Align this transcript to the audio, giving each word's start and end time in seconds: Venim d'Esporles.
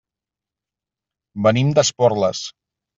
Venim 1.49 1.73
d'Esporles. 1.77 2.45